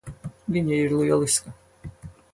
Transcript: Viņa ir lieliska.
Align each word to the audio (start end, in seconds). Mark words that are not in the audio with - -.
Viņa 0.55 0.79
ir 0.85 0.95
lieliska. 1.01 1.57